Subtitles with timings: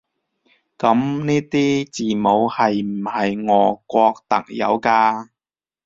[0.79, 5.29] 噉呢啲字母係唔係俄國特有㗎？